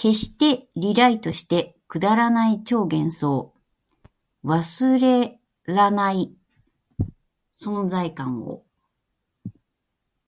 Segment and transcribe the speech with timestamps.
[0.00, 3.52] 消して、リライトして、くだらない超幻想、
[4.44, 6.32] 忘れらない
[7.56, 8.62] 存在感を